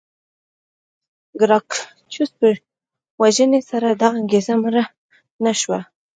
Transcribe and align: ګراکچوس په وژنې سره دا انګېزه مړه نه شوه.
ګراکچوس 1.39 2.31
په 2.39 2.47
وژنې 3.21 3.61
سره 3.69 3.87
دا 4.01 4.09
انګېزه 4.17 4.53
مړه 4.63 4.83
نه 5.43 5.53
شوه. 5.59 5.79